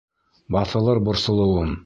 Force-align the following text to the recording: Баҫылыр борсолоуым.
Баҫылыр 0.55 1.03
борсолоуым. 1.11 1.75